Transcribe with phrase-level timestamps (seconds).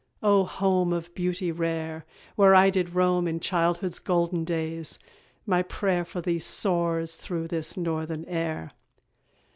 [0.23, 4.97] O home Of beauty rare, where I did roam In childhood's golden days,
[5.45, 8.71] my pray'r For thee soars through this northern air.